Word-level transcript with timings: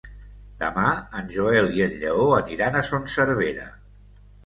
Demà 0.63 0.85
en 1.19 1.29
Joel 1.35 1.71
i 1.81 1.85
en 1.89 1.95
Lleó 2.01 2.27
aniran 2.41 2.81
a 2.81 2.85
Son 2.91 3.09
Servera. 3.21 3.73